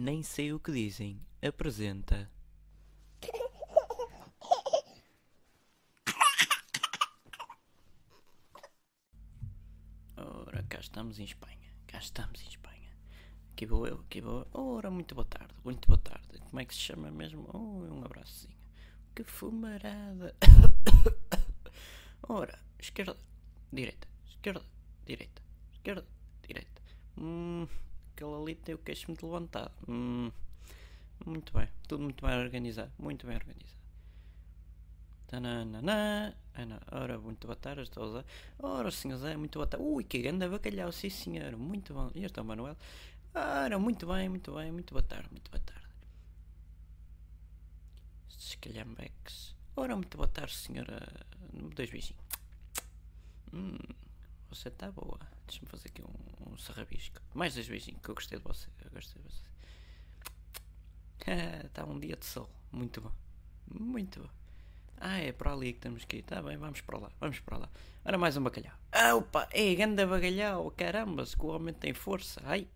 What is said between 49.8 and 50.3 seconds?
muito boa